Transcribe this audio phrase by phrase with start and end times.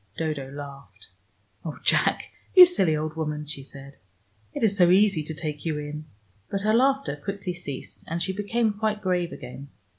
[0.17, 1.09] Dodo laughed.
[1.63, 2.23] "Oh, Jack,
[2.55, 3.97] you silly old woman," she said.
[4.51, 6.05] "It is so easy to take you in."
[6.49, 9.67] But her laughter quickly ceased, and she became quite grave again.